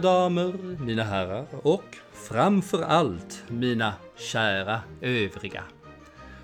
Mina 0.00 0.12
damer, 0.12 0.76
mina 0.80 1.02
herrar 1.02 1.46
och 1.62 1.96
framför 2.12 2.82
allt 2.82 3.44
mina 3.48 3.94
kära 4.16 4.80
övriga. 5.00 5.64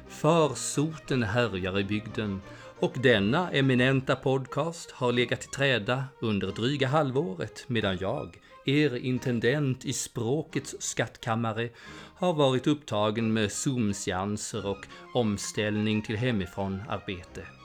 Farsoten 0.09 1.23
härjar 1.23 1.79
i 1.79 1.85
bygden 1.85 2.41
och 2.81 2.93
denna 3.03 3.51
eminenta 3.51 4.17
podcast 4.17 4.91
har 4.91 5.13
legat 5.13 5.45
i 5.45 5.47
träda 5.47 6.05
under 6.21 6.53
dryga 6.53 6.89
halvåret 6.89 7.65
medan 7.67 7.99
jag, 8.01 8.39
er 8.67 8.97
intendent 8.97 9.85
i 9.85 9.93
språkets 9.93 10.77
skattkammare, 10.79 11.69
har 12.17 12.33
varit 12.33 12.67
upptagen 12.67 13.33
med 13.33 13.51
Zoom-seanser 13.51 14.67
och 14.67 14.87
omställning 15.15 16.03
till 16.03 16.17
hemifrån 16.17 16.83
arbete. 16.89 17.56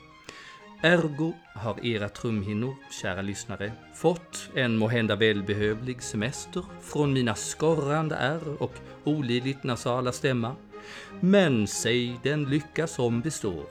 Ergo 0.83 1.33
har 1.55 1.85
era 1.85 2.09
trumhinnor, 2.09 2.75
kära 3.01 3.21
lyssnare, 3.21 3.71
fått 3.93 4.49
en 4.55 4.77
måhända 4.77 5.15
välbehövlig 5.15 6.01
semester 6.01 6.65
från 6.81 7.13
mina 7.13 7.35
skorrande 7.35 8.15
ärr 8.15 8.61
och 8.61 8.73
olidligt 9.03 9.63
nasala 9.63 10.11
stämma. 10.11 10.55
Men 11.19 11.67
säg 11.67 12.19
den 12.23 12.43
lycka 12.43 12.87
som 12.87 13.21
består. 13.21 13.65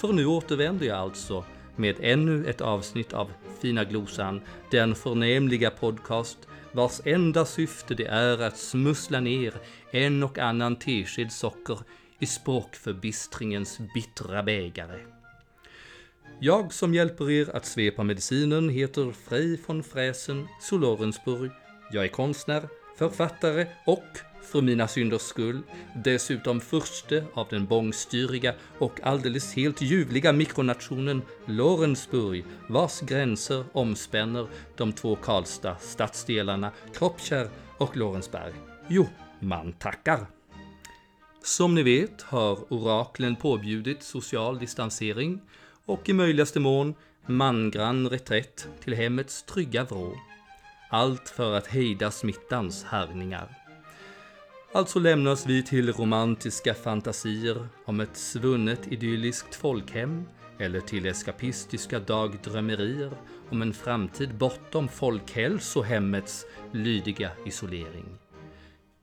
För 0.00 0.12
nu 0.12 0.26
återvänder 0.26 0.86
jag 0.86 0.98
alltså 0.98 1.44
med 1.76 1.96
ännu 2.00 2.46
ett 2.46 2.60
avsnitt 2.60 3.12
av 3.12 3.30
Fina 3.60 3.84
Glosan, 3.84 4.40
den 4.70 4.94
förnämliga 4.94 5.70
podcast 5.70 6.38
vars 6.72 7.00
enda 7.04 7.44
syfte 7.44 7.94
det 7.94 8.06
är 8.06 8.42
att 8.42 8.58
smussla 8.58 9.20
ner 9.20 9.54
en 9.90 10.22
och 10.22 10.38
annan 10.38 10.76
tesked 10.76 11.32
socker 11.32 11.78
i 12.18 12.26
språkförbistringens 12.26 13.80
bittra 13.94 14.42
bägare. 14.42 15.13
Jag 16.40 16.72
som 16.72 16.94
hjälper 16.94 17.30
er 17.30 17.56
att 17.56 17.66
svepa 17.66 18.02
medicinen 18.02 18.68
heter 18.68 19.12
Frej 19.12 19.60
von 19.66 19.82
Fräsen 19.82 20.48
Solorensburg. 20.60 21.50
Jag 21.92 22.04
är 22.04 22.08
konstnär, 22.08 22.68
författare 22.98 23.66
och, 23.86 24.18
för 24.42 24.62
mina 24.62 24.88
synders 24.88 25.22
skull, 25.22 25.62
dessutom 26.04 26.60
furste 26.60 27.24
av 27.34 27.46
den 27.50 27.66
bångstyriga 27.66 28.54
och 28.78 29.00
alldeles 29.02 29.54
helt 29.54 29.82
ljuvliga 29.82 30.32
mikronationen 30.32 31.22
Lorensburg, 31.46 32.44
vars 32.68 33.00
gränser 33.00 33.64
omspänner 33.72 34.46
de 34.76 34.92
två 34.92 35.16
Karlstad 35.16 35.76
stadsdelarna 35.80 36.70
Kroppkärr 36.94 37.48
och 37.78 37.96
Lorensberg. 37.96 38.52
Jo, 38.88 39.06
man 39.40 39.72
tackar. 39.72 40.26
Som 41.42 41.74
ni 41.74 41.82
vet 41.82 42.22
har 42.22 42.72
oraklen 42.72 43.36
påbjudit 43.36 44.02
social 44.02 44.58
distansering 44.58 45.40
och 45.86 46.08
i 46.08 46.12
möjligaste 46.12 46.60
mån 46.60 46.94
mangrann 47.26 48.08
reträtt 48.08 48.68
till 48.80 48.94
hemmets 48.94 49.42
trygga 49.42 49.84
vrå. 49.84 50.16
Allt 50.90 51.28
för 51.28 51.52
att 51.52 51.66
hejda 51.66 52.10
smittans 52.10 52.84
härningar. 52.84 53.48
Alltså 54.72 54.98
lämnas 54.98 55.46
vi 55.46 55.62
till 55.62 55.92
romantiska 55.92 56.74
fantasier 56.74 57.68
om 57.84 58.00
ett 58.00 58.16
svunnet 58.16 58.92
idylliskt 58.92 59.54
folkhem 59.54 60.24
eller 60.58 60.80
till 60.80 61.06
eskapistiska 61.06 62.00
dagdrömmerier 62.00 63.12
om 63.50 63.62
en 63.62 63.74
framtid 63.74 64.34
bortom 64.34 64.88
folkhälsohemmets 64.88 66.46
lydiga 66.72 67.30
isolering. 67.46 68.18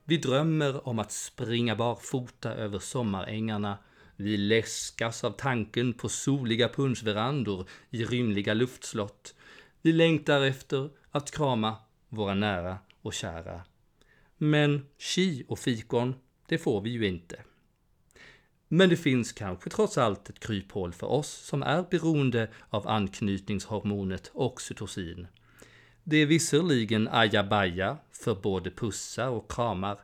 Vi 0.04 0.16
drömmer 0.16 0.88
om 0.88 0.98
att 0.98 1.12
springa 1.12 1.76
barfota 1.76 2.54
över 2.54 2.78
sommarängarna 2.78 3.78
vi 4.22 4.36
läskas 4.36 5.24
av 5.24 5.30
tanken 5.30 5.92
på 5.92 6.08
soliga 6.08 6.68
punschverandor 6.68 7.68
i 7.90 8.04
rymliga 8.04 8.54
luftslott. 8.54 9.34
Vi 9.82 9.92
längtar 9.92 10.40
efter 10.40 10.90
att 11.10 11.30
krama 11.30 11.76
våra 12.08 12.34
nära 12.34 12.78
och 13.02 13.14
kära. 13.14 13.62
Men 14.36 14.86
chi 14.98 15.44
och 15.48 15.58
fikon, 15.58 16.14
det 16.46 16.58
får 16.58 16.80
vi 16.80 16.90
ju 16.90 17.06
inte. 17.06 17.42
Men 18.68 18.88
det 18.88 18.96
finns 18.96 19.32
kanske 19.32 19.70
trots 19.70 19.98
allt 19.98 20.30
ett 20.30 20.40
kryphål 20.40 20.92
för 20.92 21.06
oss 21.06 21.30
som 21.30 21.62
är 21.62 21.84
beroende 21.90 22.50
av 22.68 22.88
anknytningshormonet 22.88 24.30
oxytocin. 24.34 25.26
Det 26.04 26.16
är 26.16 26.26
visserligen 26.26 27.08
ajabaja 27.08 27.96
för 28.12 28.34
både 28.34 28.70
pussar 28.70 29.28
och 29.28 29.50
kramar, 29.50 29.98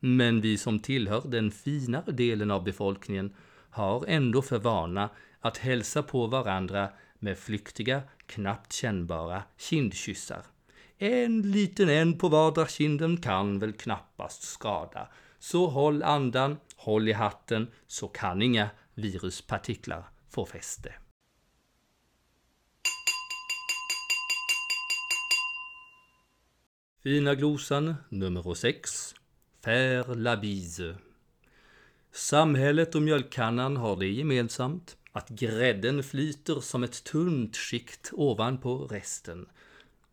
men 0.00 0.40
vi 0.40 0.58
som 0.58 0.80
tillhör 0.80 1.22
den 1.28 1.50
finare 1.50 2.12
delen 2.12 2.50
av 2.50 2.64
befolkningen 2.64 3.34
har 3.70 4.04
ändå 4.08 4.42
för 4.42 4.58
vana 4.58 5.10
att 5.40 5.58
hälsa 5.58 6.02
på 6.02 6.26
varandra 6.26 6.88
med 7.18 7.38
flyktiga, 7.38 8.02
knappt 8.26 8.72
kännbara 8.72 9.42
kindkyssar. 9.56 10.42
En 10.98 11.42
liten 11.42 11.88
en 11.88 12.18
på 12.18 12.28
vardera 12.28 12.66
kinden 12.66 13.16
kan 13.16 13.58
väl 13.58 13.72
knappast 13.72 14.42
skada. 14.42 15.08
Så 15.38 15.66
håll 15.66 16.02
andan, 16.02 16.56
håll 16.76 17.08
i 17.08 17.12
hatten, 17.12 17.70
så 17.86 18.08
kan 18.08 18.42
inga 18.42 18.70
viruspartiklar 18.94 20.04
få 20.30 20.46
fäste. 20.46 20.94
Fina 27.02 27.34
glosan 27.34 27.94
nummer 28.08 28.54
6 28.54 29.14
Faire 29.64 30.14
la 30.14 30.36
bise 30.36 30.96
Samhället 32.12 32.94
och 32.94 33.02
mjölkkannan 33.02 33.76
har 33.76 33.96
det 33.96 34.08
gemensamt 34.08 34.96
att 35.12 35.28
grädden 35.28 36.02
flyter 36.02 36.60
som 36.60 36.82
ett 36.82 37.04
tunt 37.04 37.56
skikt 37.56 38.10
ovanpå 38.12 38.86
resten. 38.86 39.46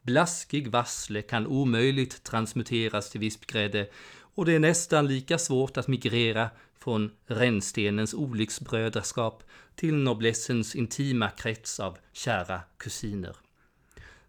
Blaskig 0.02 0.68
vassle 0.68 1.22
kan 1.22 1.48
omöjligt 1.48 2.24
transmuteras 2.24 3.10
till 3.10 3.20
vispgrädde 3.20 3.90
och 4.20 4.46
det 4.46 4.54
är 4.54 4.60
nästan 4.60 5.08
lika 5.08 5.38
svårt 5.38 5.78
att 5.78 5.88
migrera 5.88 6.50
från 6.80 7.12
rännstenens 7.26 8.14
olycksbrödraskap 8.14 9.44
till 9.76 9.96
noblessens 9.96 10.76
intima 10.76 11.30
krets 11.30 11.80
av 11.80 11.98
kära 12.14 12.62
kusiner. 12.78 13.36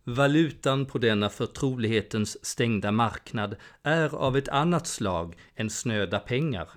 Valutan 0.05 0.87
på 0.87 0.99
denna 0.99 1.29
förtrolighetens 1.29 2.45
stängda 2.45 2.93
marknad 2.93 3.57
är 3.83 4.15
av 4.15 4.37
ett 4.37 4.49
annat 4.49 4.87
slag 4.87 5.37
än 5.57 5.71
snöda 5.71 6.19
pengar 6.19 6.69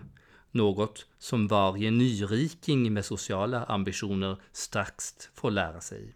något 0.51 1.06
som 1.17 1.47
varje 1.47 1.91
nyriking 1.91 2.94
med 2.94 3.06
sociala 3.06 3.63
ambitioner 3.63 4.38
strax 4.51 5.13
får 5.34 5.51
lära 5.51 5.81
sig. 5.81 6.13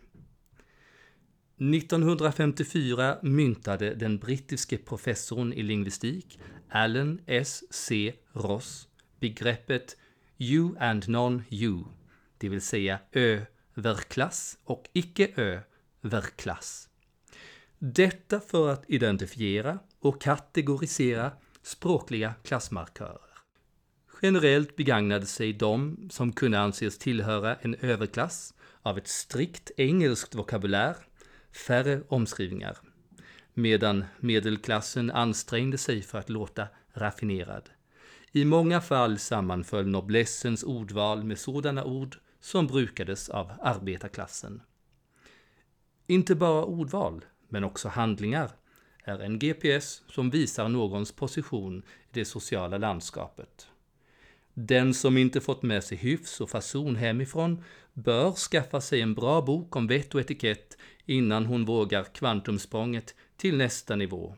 1954 1.57 3.17
myntade 3.21 3.95
den 3.95 4.17
brittiske 4.17 4.77
professorn 4.77 5.53
i 5.53 5.63
lingvistik 5.63 6.39
Allen 6.69 7.21
S. 7.25 7.63
C. 7.69 8.13
Ross 8.33 8.87
begreppet 9.19 9.97
you 10.37 10.75
and 10.79 11.03
non-you, 11.07 11.83
det 12.37 12.49
vill 12.49 12.61
säga 12.61 12.99
överklass 13.11 14.57
och 14.63 14.89
icke-överklass. 14.93 16.89
Detta 17.79 18.39
för 18.39 18.69
att 18.69 18.83
identifiera 18.87 19.79
och 19.99 20.21
kategorisera 20.21 21.31
språkliga 21.61 22.33
klassmarkörer. 22.43 23.24
Generellt 24.21 24.75
begagnade 24.75 25.25
sig 25.25 25.53
de 25.53 25.97
som 26.11 26.31
kunde 26.31 26.59
anses 26.59 26.97
tillhöra 26.97 27.55
en 27.55 27.75
överklass 27.75 28.53
av 28.81 28.97
ett 28.97 29.07
strikt 29.07 29.71
engelskt 29.77 30.35
vokabulär, 30.35 30.95
färre 31.67 32.01
omskrivningar, 32.07 32.77
medan 33.53 34.05
medelklassen 34.19 35.11
ansträngde 35.11 35.77
sig 35.77 36.01
för 36.01 36.17
att 36.17 36.29
låta 36.29 36.67
raffinerad. 36.93 37.69
I 38.31 38.45
många 38.45 38.81
fall 38.81 39.19
sammanföll 39.19 39.87
noblessens 39.87 40.63
ordval 40.63 41.23
med 41.23 41.39
sådana 41.39 41.83
ord 41.83 42.17
som 42.39 42.67
brukades 42.67 43.29
av 43.29 43.51
arbetarklassen. 43.61 44.61
Inte 46.07 46.35
bara 46.35 46.65
ordval, 46.65 47.25
men 47.49 47.63
också 47.63 47.89
handlingar 47.89 48.51
är 49.03 49.19
en 49.19 49.39
GPS 49.39 50.01
som 50.07 50.29
visar 50.29 50.69
någons 50.69 51.11
position 51.11 51.79
i 51.79 51.83
det 52.11 52.25
sociala 52.25 52.77
landskapet. 52.77 53.67
Den 54.57 54.93
som 54.93 55.17
inte 55.17 55.41
fått 55.41 55.63
med 55.63 55.83
sig 55.83 55.97
hyfs 55.97 56.41
och 56.41 56.49
fason 56.49 56.95
hemifrån 56.95 57.63
bör 57.93 58.31
skaffa 58.31 58.81
sig 58.81 59.01
en 59.01 59.13
bra 59.13 59.41
bok 59.41 59.75
om 59.75 59.87
vett 59.87 60.15
och 60.15 60.21
etikett 60.21 60.77
innan 61.05 61.45
hon 61.45 61.65
vågar 61.65 62.03
kvantumsprånget 62.03 63.15
till 63.37 63.57
nästa 63.57 63.95
nivå. 63.95 64.35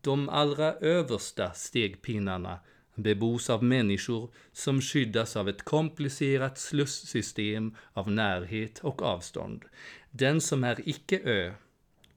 De 0.00 0.28
allra 0.28 0.72
översta 0.72 1.52
stegpinnarna 1.52 2.60
bebos 2.94 3.50
av 3.50 3.64
människor 3.64 4.30
som 4.52 4.80
skyddas 4.80 5.36
av 5.36 5.48
ett 5.48 5.62
komplicerat 5.62 6.58
slussystem 6.58 7.76
av 7.92 8.10
närhet 8.10 8.78
och 8.78 9.02
avstånd. 9.02 9.64
Den 10.10 10.40
som 10.40 10.64
är 10.64 10.88
icke-ö, 10.88 11.54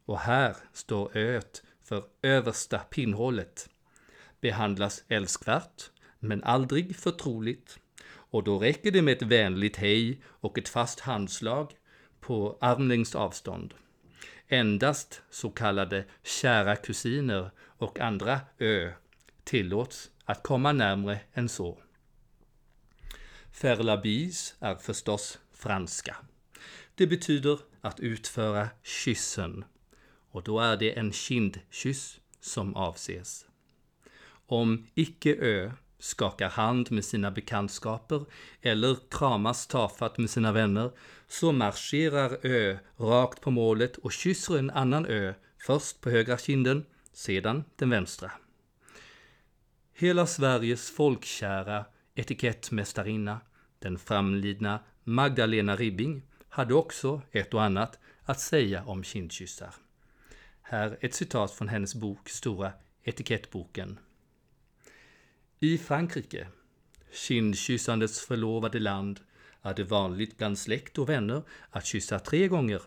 och 0.05 0.19
här 0.19 0.55
står 0.73 1.17
öet 1.17 1.63
för 1.83 2.03
översta 2.21 2.79
pinnhålet, 2.79 3.69
behandlas 4.41 5.03
älskvärt 5.07 5.91
men 6.27 6.43
aldrig 6.43 6.95
förtroligt. 6.95 7.79
Och 8.07 8.43
då 8.43 8.59
räcker 8.59 8.91
det 8.91 9.01
med 9.01 9.11
ett 9.11 9.21
vänligt 9.21 9.75
hej 9.75 10.21
och 10.25 10.57
ett 10.57 10.69
fast 10.69 10.99
handslag 10.99 11.71
på 12.19 12.57
armlängds 12.61 13.15
avstånd. 13.15 13.73
endast 14.47 15.21
så 15.29 15.49
kallade 15.49 16.05
kära 16.23 16.75
kusiner 16.75 17.51
och 17.77 17.99
andra 17.99 18.39
ö 18.59 18.91
tillåts 19.43 20.11
att 20.25 20.43
komma 20.43 20.71
närmre 20.71 21.19
än 21.33 21.49
så. 21.49 21.79
Faire 23.51 23.83
la 23.83 23.97
bise 23.97 24.55
är 24.59 24.75
förstås 24.75 25.39
franska. 25.53 26.15
Det 26.95 27.07
betyder 27.07 27.59
att 27.81 27.99
utföra 27.99 28.69
kyssen 28.83 29.65
och 30.31 30.43
då 30.43 30.59
är 30.59 30.77
det 30.77 30.99
en 30.99 31.11
kindkyss 31.11 32.19
som 32.39 32.75
avses. 32.75 33.45
Om 34.47 34.87
icke-ö 34.93 35.71
skakar 35.99 36.49
hand 36.49 36.91
med 36.91 37.05
sina 37.05 37.31
bekantskaper 37.31 38.25
eller 38.61 38.97
kramas 39.09 39.67
tafatt 39.67 40.17
med 40.17 40.29
sina 40.29 40.51
vänner 40.51 40.91
så 41.27 41.51
marscherar 41.51 42.37
Ö 42.45 42.77
rakt 42.97 43.41
på 43.41 43.51
målet 43.51 43.97
och 43.97 44.11
kysser 44.11 44.57
en 44.57 44.69
annan 44.69 45.05
Ö, 45.05 45.33
först 45.57 46.01
på 46.01 46.09
högra 46.09 46.37
kinden, 46.37 46.85
sedan 47.13 47.63
den 47.75 47.89
vänstra. 47.89 48.31
Hela 49.93 50.27
Sveriges 50.27 50.91
folkkära 50.91 51.85
etikettmästarinna, 52.15 53.39
den 53.79 53.99
framlidna 53.99 54.79
Magdalena 55.03 55.75
Ribbing, 55.75 56.21
hade 56.49 56.73
också 56.73 57.21
ett 57.31 57.53
och 57.53 57.63
annat 57.63 57.99
att 58.23 58.39
säga 58.39 58.83
om 58.85 59.03
kindkyssar. 59.03 59.73
Här 60.61 60.97
ett 61.01 61.13
citat 61.13 61.51
från 61.51 61.67
hennes 61.67 61.95
bok 61.95 62.29
Stora 62.29 62.71
etikettboken. 63.03 63.99
I 65.59 65.77
Frankrike, 65.77 66.47
kindkyssandets 67.11 68.25
förlovade 68.25 68.79
land, 68.79 69.19
är 69.61 69.73
det 69.73 69.83
vanligt 69.83 70.37
bland 70.37 70.57
släkt 70.57 70.97
och 70.97 71.09
vänner 71.09 71.43
att 71.69 71.85
kyssa 71.85 72.19
tre 72.19 72.47
gånger. 72.47 72.81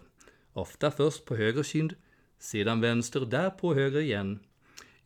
Ofta 0.53 0.91
först 0.91 1.25
på 1.25 1.37
höger 1.37 1.62
kind, 1.62 1.94
sedan 2.38 2.81
vänster, 2.81 3.20
därpå 3.20 3.75
höger 3.75 4.00
igen. 4.00 4.41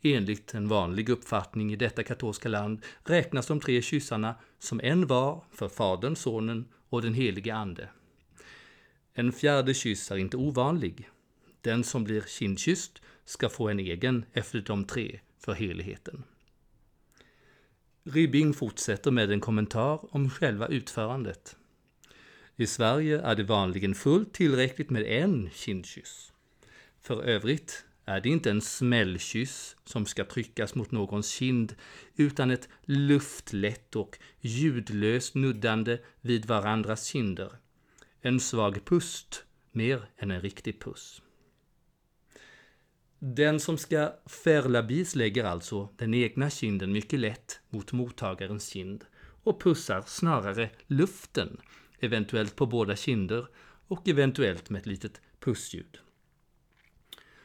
Enligt 0.02 0.54
en 0.54 0.68
vanlig 0.68 1.08
uppfattning 1.08 1.72
i 1.72 1.76
detta 1.76 2.02
katolska 2.02 2.48
land 2.48 2.82
räknas 3.04 3.46
de 3.46 3.60
tre 3.60 3.82
kyssarna 3.82 4.34
som 4.58 4.80
en 4.80 5.06
var 5.06 5.44
för 5.50 5.68
Fadern, 5.68 6.16
Sonen 6.16 6.68
och 6.88 7.02
den 7.02 7.14
helige 7.14 7.54
Ande. 7.54 7.88
En 9.14 9.32
fjärde 9.32 9.74
kyss 9.74 10.10
är 10.10 10.16
inte 10.16 10.36
ovanlig. 10.36 11.08
Den 11.60 11.84
som 11.84 12.04
blir 12.04 12.24
kindkysst 12.28 13.02
ska 13.24 13.48
få 13.48 13.68
en 13.68 13.78
egen 13.78 14.24
efter 14.32 14.60
de 14.60 14.84
tre 14.84 15.20
för 15.38 15.52
heligheten. 15.52 16.24
Ribbing 18.04 18.54
fortsätter 18.54 19.10
med 19.10 19.30
en 19.30 19.40
kommentar 19.40 20.14
om 20.14 20.30
själva 20.30 20.66
utförandet. 20.66 21.56
I 22.56 22.66
Sverige 22.66 23.20
är 23.20 23.34
det 23.34 23.42
vanligen 23.42 23.94
fullt 23.94 24.32
tillräckligt 24.32 24.90
med 24.90 25.02
en 25.02 25.50
kindkyss. 25.52 26.32
För 27.00 27.22
övrigt 27.22 27.84
är 28.04 28.20
det 28.20 28.28
inte 28.28 28.50
en 28.50 28.60
smällkyss 28.60 29.76
som 29.84 30.06
ska 30.06 30.24
tryckas 30.24 30.74
mot 30.74 30.90
någons 30.90 31.28
kind, 31.30 31.74
utan 32.16 32.50
ett 32.50 32.68
luftlätt 32.84 33.96
och 33.96 34.18
ljudlöst 34.40 35.34
nuddande 35.34 35.98
vid 36.20 36.46
varandras 36.46 37.04
kinder. 37.04 37.52
En 38.20 38.40
svag 38.40 38.84
pust, 38.84 39.44
mer 39.72 40.02
än 40.16 40.30
en 40.30 40.40
riktig 40.40 40.80
puss. 40.80 41.22
Den 43.24 43.60
som 43.60 43.78
ska 43.78 44.12
färlabis 44.26 45.14
lägger 45.14 45.44
alltså 45.44 45.88
den 45.96 46.14
egna 46.14 46.50
kinden 46.50 46.92
mycket 46.92 47.20
lätt 47.20 47.60
mot 47.70 47.92
mottagarens 47.92 48.68
kind 48.68 49.04
och 49.42 49.62
pussar 49.62 50.02
snarare 50.06 50.70
luften, 50.86 51.60
eventuellt 52.00 52.56
på 52.56 52.66
båda 52.66 52.96
kinder 52.96 53.46
och 53.88 54.08
eventuellt 54.08 54.70
med 54.70 54.80
ett 54.80 54.86
litet 54.86 55.20
pussljud. 55.40 55.98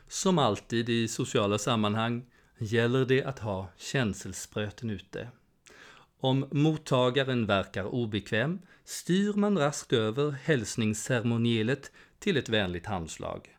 Som 0.08 0.40
alltid 0.40 0.90
i 0.90 1.08
sociala 1.08 1.58
sammanhang 1.58 2.26
gäller 2.58 3.06
det 3.06 3.24
att 3.24 3.40
ha 3.40 3.70
känselspröten 3.78 4.90
ute. 4.90 5.30
Om 6.20 6.48
mottagaren 6.52 7.46
verkar 7.46 7.84
obekväm 7.84 8.60
styr 8.84 9.34
man 9.34 9.58
raskt 9.58 9.94
över 9.94 10.32
hälsningsceremonielet 10.32 11.92
till 12.20 12.38
ett 12.38 12.50
vänligt 12.50 12.86
handslag 12.86 13.56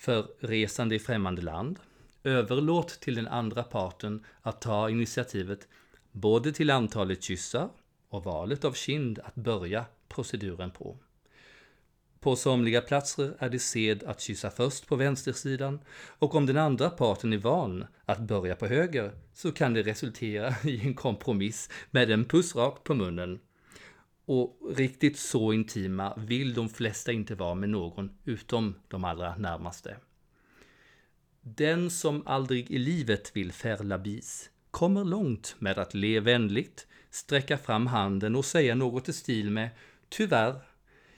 för 0.00 0.26
resande 0.38 0.94
i 0.94 0.98
främmande 0.98 1.42
land. 1.42 1.78
Överlåt 2.24 3.00
till 3.00 3.14
den 3.14 3.28
andra 3.28 3.62
parten 3.62 4.24
att 4.42 4.60
ta 4.60 4.90
initiativet 4.90 5.68
både 6.12 6.52
till 6.52 6.70
antalet 6.70 7.22
kyssar 7.22 7.68
och 8.08 8.24
valet 8.24 8.64
av 8.64 8.72
kind 8.72 9.18
att 9.18 9.34
börja 9.34 9.84
proceduren 10.08 10.70
på. 10.70 10.96
På 12.20 12.36
somliga 12.36 12.80
platser 12.80 13.34
är 13.38 13.50
det 13.50 13.58
sed 13.58 14.04
att 14.04 14.20
kyssa 14.20 14.50
först 14.50 14.86
på 14.86 14.96
vänstersidan 14.96 15.80
och 16.18 16.34
om 16.34 16.46
den 16.46 16.56
andra 16.56 16.90
parten 16.90 17.32
är 17.32 17.38
van 17.38 17.86
att 18.04 18.20
börja 18.20 18.56
på 18.56 18.66
höger 18.66 19.12
så 19.34 19.52
kan 19.52 19.74
det 19.74 19.82
resultera 19.82 20.54
i 20.64 20.86
en 20.86 20.94
kompromiss 20.94 21.70
med 21.90 22.10
en 22.10 22.24
puss 22.24 22.56
rakt 22.56 22.84
på 22.84 22.94
munnen 22.94 23.40
och 24.30 24.56
riktigt 24.76 25.18
så 25.18 25.52
intima 25.52 26.14
vill 26.16 26.54
de 26.54 26.68
flesta 26.68 27.12
inte 27.12 27.34
vara 27.34 27.54
med 27.54 27.68
någon 27.68 28.10
utom 28.24 28.74
de 28.88 29.04
allra 29.04 29.36
närmaste. 29.36 29.96
Den 31.40 31.90
som 31.90 32.26
aldrig 32.26 32.70
i 32.70 32.78
livet 32.78 33.36
vill 33.36 33.52
färla 33.52 33.98
bis 33.98 34.50
kommer 34.70 35.04
långt 35.04 35.56
med 35.58 35.78
att 35.78 35.94
le 35.94 36.20
vänligt, 36.20 36.86
sträcka 37.10 37.58
fram 37.58 37.86
handen 37.86 38.36
och 38.36 38.44
säga 38.44 38.74
något 38.74 39.08
i 39.08 39.12
stil 39.12 39.50
med 39.50 39.70
Tyvärr, 40.08 40.62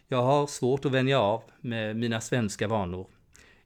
jag 0.09 0.23
har 0.23 0.47
svårt 0.47 0.85
att 0.85 0.93
vänja 0.93 1.21
av 1.21 1.43
med 1.61 1.97
mina 1.97 2.21
svenska 2.21 2.69
vanor. 2.69 3.11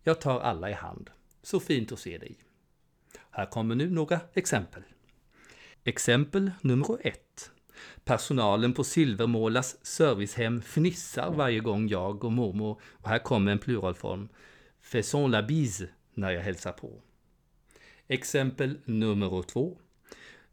Jag 0.02 0.20
tar 0.20 0.40
alla 0.40 0.70
i 0.70 0.74
hand. 0.74 1.10
Så 1.42 1.60
fint 1.60 1.92
att 1.92 1.98
se 1.98 2.18
dig. 2.18 2.36
Här 3.30 3.46
kommer 3.46 3.74
nu 3.74 3.90
några 3.90 4.20
exempel. 4.34 4.82
Exempel 5.84 6.50
nummer 6.60 6.98
ett. 7.06 7.50
Personalen 8.04 8.72
på 8.72 8.84
Silvermålas 8.84 9.86
servicehem 9.86 10.62
fnissar 10.62 11.30
varje 11.30 11.60
gång 11.60 11.88
jag 11.88 12.24
och 12.24 12.32
mormor, 12.32 12.80
och 12.92 13.08
här 13.08 13.18
kommer 13.18 13.52
en 13.52 13.58
pluralform, 13.58 14.28
faisons 14.82 15.32
la 15.32 15.42
bise 15.42 15.88
när 16.14 16.30
jag 16.30 16.42
hälsar 16.42 16.72
på. 16.72 17.02
Exempel 18.08 18.78
nummer 18.84 19.42
två. 19.42 19.78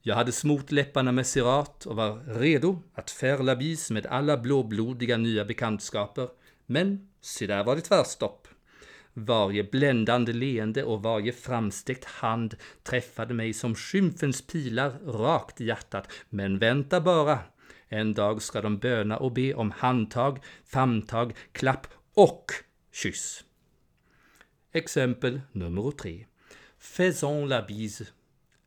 Jag 0.02 0.16
hade 0.16 0.32
smort 0.32 0.72
läpparna 0.72 1.12
med 1.12 1.28
sirat 1.28 1.86
och 1.86 1.96
var 1.96 2.40
redo 2.40 2.80
att 2.94 3.12
färla 3.12 3.56
bis 3.56 3.92
med 3.92 4.06
alla 4.06 4.38
blåblodiga 4.38 5.18
nya 5.18 5.46
bekantskaper. 5.46 6.30
Men 6.66 7.10
se 7.22 7.48
där 7.48 7.64
var 7.64 7.76
det 7.76 7.82
tvärstopp. 7.82 8.48
Varje 9.14 9.64
bländande 9.64 10.34
leende 10.34 10.84
och 10.84 11.04
varje 11.04 11.32
framsträckt 11.32 12.06
hand 12.06 12.56
träffade 12.84 13.34
mig 13.34 13.54
som 13.54 13.76
skymfens 13.76 14.48
pilar 14.48 15.00
rakt 15.06 15.62
i 15.62 15.66
hjärtat. 15.66 16.12
Men 16.30 16.60
vänta 16.60 17.02
bara! 17.02 17.40
En 17.88 18.14
dag 18.14 18.42
ska 18.42 18.62
de 18.62 18.78
böna 18.78 19.18
och 19.18 19.32
be 19.32 19.54
om 19.54 19.72
handtag, 19.72 20.40
famntag, 20.66 21.34
klapp 21.52 21.88
och 22.14 22.52
kyss. 22.92 23.44
Exempel 24.72 25.42
nummer 25.52 25.92
tre. 25.92 26.26
Faisons 26.78 27.50
la 27.50 27.62
bise. 27.62 28.08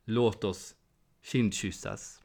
Låt 0.05 0.45
oss 0.45 0.75
kindkyssas. 1.23 2.23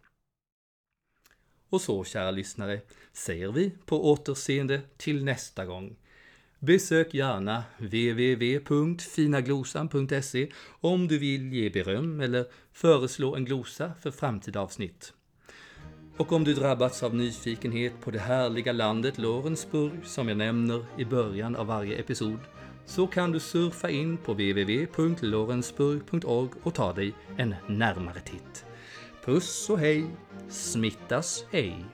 Och 1.70 1.82
så, 1.82 2.04
kära 2.04 2.32
lyssnare, 2.32 2.82
säger 3.14 3.52
vi 3.52 3.72
på 3.86 4.12
återseende 4.12 4.82
till 4.98 5.24
nästa 5.24 5.66
gång. 5.66 5.96
Besök 6.64 7.14
gärna 7.14 7.64
www.finaglosan.se 7.78 10.52
om 10.82 11.08
du 11.08 11.18
vill 11.18 11.54
ge 11.54 11.70
beröm 11.70 12.22
eller 12.22 12.46
föreslå 12.74 13.36
en 13.36 13.46
glosa 13.46 13.94
för 14.02 14.12
framtida 14.12 14.60
avsnitt. 14.60 15.14
Och 16.18 16.32
om 16.32 16.44
du 16.44 16.54
drabbats 16.54 17.04
av 17.04 17.16
nyfikenhet 17.16 17.94
på 18.02 18.12
det 18.12 18.20
härliga 18.20 18.72
landet 18.72 19.18
Lorensburg 19.18 19.92
som 20.04 20.28
jag 20.28 20.38
nämner 20.38 20.86
i 20.98 21.06
början 21.06 21.56
av 21.56 21.68
varje 21.68 21.98
episod 21.98 22.40
så 22.86 23.08
kan 23.08 23.32
du 23.32 23.40
surfa 23.40 23.90
in 23.90 24.18
på 24.18 24.34
www.lorensburg.org 24.34 26.50
och 26.64 26.74
ta 26.74 26.94
dig 26.94 27.14
en 27.38 27.56
närmare 27.68 28.20
titt. 28.20 28.66
Puss 29.26 29.70
och 29.70 29.80
hej, 29.80 30.06
smittas 30.50 31.46
ej. 31.52 31.86